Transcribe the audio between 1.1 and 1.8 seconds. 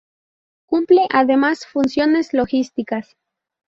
además,